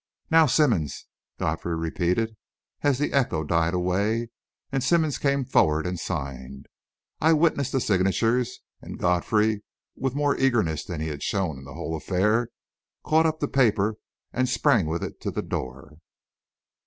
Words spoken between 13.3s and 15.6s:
the paper and sprang with it to the